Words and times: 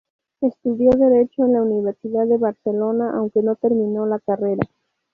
Estudió 0.41 0.89
Derecho 0.97 1.45
en 1.45 1.53
la 1.53 1.61
Universidad 1.61 2.25
de 2.25 2.37
Barcelona 2.39 3.11
aunque 3.13 3.43
no 3.43 3.55
terminó 3.55 4.07
la 4.07 4.19
carrera. 4.19 4.67